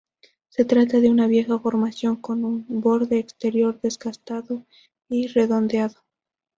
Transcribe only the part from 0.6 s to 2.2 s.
trata de una vieja formación